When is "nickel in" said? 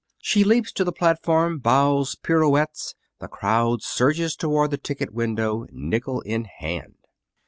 5.71-6.45